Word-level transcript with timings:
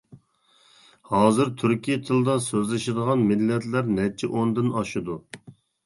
ھازىر 1.11 1.51
تۈركىي 1.63 2.01
تىلدا 2.09 2.39
سۆزلىشىدىغان 2.47 3.25
مىللەتلەر 3.29 3.97
نەچچە 4.01 4.35
ئوندىن 4.37 4.77
ئاشىدۇ. 4.81 5.25